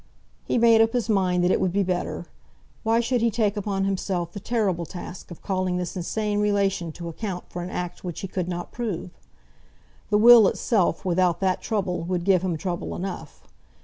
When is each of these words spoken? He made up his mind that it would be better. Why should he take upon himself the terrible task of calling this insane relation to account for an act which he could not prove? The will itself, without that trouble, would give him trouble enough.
He 0.45 0.57
made 0.57 0.81
up 0.81 0.93
his 0.93 1.09
mind 1.09 1.43
that 1.43 1.51
it 1.51 1.61
would 1.61 1.71
be 1.71 1.83
better. 1.83 2.25
Why 2.81 3.01
should 3.01 3.21
he 3.21 3.29
take 3.29 3.55
upon 3.55 3.83
himself 3.85 4.31
the 4.31 4.39
terrible 4.39 4.87
task 4.87 5.29
of 5.29 5.43
calling 5.43 5.77
this 5.77 5.95
insane 5.95 6.39
relation 6.39 6.91
to 6.93 7.07
account 7.07 7.43
for 7.51 7.61
an 7.61 7.69
act 7.69 8.03
which 8.03 8.21
he 8.21 8.27
could 8.27 8.47
not 8.49 8.71
prove? 8.71 9.11
The 10.09 10.17
will 10.17 10.47
itself, 10.47 11.05
without 11.05 11.39
that 11.41 11.61
trouble, 11.61 12.01
would 12.01 12.23
give 12.25 12.41
him 12.41 12.57
trouble 12.57 12.95
enough. 12.95 13.43